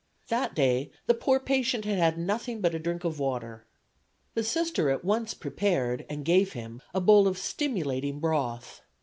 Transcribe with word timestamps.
That 0.29 0.55
day 0.55 0.89
the 1.05 1.13
poor 1.13 1.39
patient 1.39 1.85
had 1.85 1.99
had 1.99 2.17
nothing 2.17 2.59
but 2.59 2.73
a 2.73 2.79
drink 2.79 3.03
of 3.03 3.19
water. 3.19 3.67
The 4.33 4.43
Sister 4.43 4.89
at 4.89 5.05
once 5.05 5.35
prepared 5.35 6.07
and 6.09 6.25
gave 6.25 6.53
him 6.53 6.81
a 6.91 6.99
bowl 6.99 7.27
of 7.27 7.37
stimulating 7.37 8.19
broth. 8.19 8.81